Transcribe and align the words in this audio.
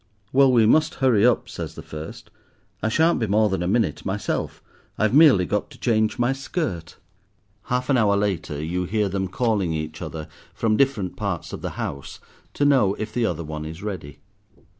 "Well, 0.33 0.51
we 0.51 0.65
must 0.65 0.95
hurry 0.95 1.23
up," 1.27 1.47
says 1.47 1.75
the 1.75 1.83
first; 1.83 2.31
"I 2.81 2.89
shan't 2.89 3.19
be 3.19 3.27
more 3.27 3.49
than 3.49 3.61
a 3.61 3.67
minute 3.67 4.03
myself, 4.03 4.59
I've 4.97 5.13
merely 5.13 5.45
got 5.45 5.69
to 5.69 5.77
change 5.79 6.17
my 6.17 6.33
skirt." 6.33 6.97
Half 7.65 7.87
an 7.91 7.97
hour 7.97 8.17
later 8.17 8.63
you 8.63 8.85
hear 8.85 9.09
them 9.09 9.27
calling 9.27 9.73
to 9.73 9.77
each 9.77 10.01
other, 10.01 10.27
from 10.55 10.75
different 10.75 11.17
parts 11.17 11.53
of 11.53 11.61
the 11.61 11.69
house, 11.77 12.19
to 12.55 12.65
know 12.65 12.95
if 12.95 13.13
the 13.13 13.27
other 13.27 13.43
one 13.43 13.63
is 13.63 13.83
ready. 13.83 14.17